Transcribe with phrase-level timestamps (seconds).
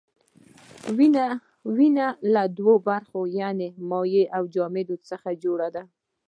[1.77, 5.83] وینه له دوو برخو یعنې مایع او جامد څخه جوړه ده.